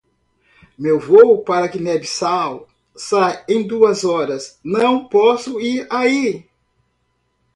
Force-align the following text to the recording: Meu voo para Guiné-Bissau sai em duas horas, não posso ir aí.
Meu 0.79 0.99
voo 0.99 1.43
para 1.43 1.67
Guiné-Bissau 1.67 2.67
sai 2.95 3.45
em 3.47 3.61
duas 3.67 4.03
horas, 4.03 4.59
não 4.63 5.07
posso 5.07 5.61
ir 5.61 5.85
aí. 5.91 6.43